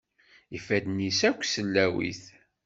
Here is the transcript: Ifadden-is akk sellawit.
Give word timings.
Ifadden-is 0.57 1.21
akk 1.29 1.41
sellawit. 1.45 2.21